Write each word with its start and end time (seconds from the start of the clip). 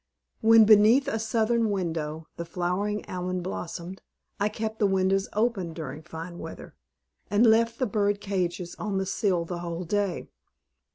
When 0.41 0.65
beneath 0.65 1.07
a 1.07 1.19
southern 1.19 1.69
window 1.69 2.25
the 2.35 2.43
flowering 2.43 3.05
almond 3.07 3.43
blossomed, 3.43 4.01
I 4.39 4.49
kept 4.49 4.79
the 4.79 4.87
windows 4.87 5.29
open 5.33 5.73
during 5.73 6.01
fine 6.01 6.39
weather, 6.39 6.75
and 7.29 7.45
left 7.45 7.77
the 7.77 7.85
bird 7.85 8.19
cages 8.19 8.73
on 8.79 8.97
the 8.97 9.05
sill 9.05 9.45
the 9.45 9.59
whole 9.59 9.83
day. 9.83 10.27